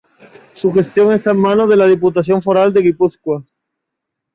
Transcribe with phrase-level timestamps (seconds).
[0.53, 3.43] Su gestión está en manos de la Diputación Foral de Guipúzcoa.